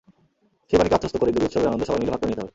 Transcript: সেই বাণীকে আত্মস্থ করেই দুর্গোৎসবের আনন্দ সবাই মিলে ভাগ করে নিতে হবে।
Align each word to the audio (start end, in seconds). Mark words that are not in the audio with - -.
সেই 0.69 0.77
বাণীকে 0.79 0.97
আত্মস্থ 0.97 1.15
করেই 1.19 1.33
দুর্গোৎসবের 1.35 1.69
আনন্দ 1.69 1.83
সবাই 1.87 1.99
মিলে 2.01 2.11
ভাগ 2.13 2.19
করে 2.21 2.29
নিতে 2.31 2.41
হবে। 2.41 2.49